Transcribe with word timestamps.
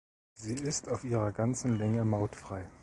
Sie 0.33 0.55
ist 0.55 0.89
auf 0.89 1.03
ihrer 1.03 1.31
ganzen 1.31 1.77
Länge 1.77 2.03
mautfrei. 2.05 2.67